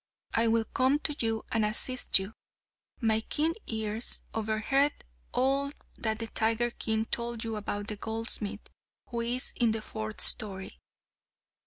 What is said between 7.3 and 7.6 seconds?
you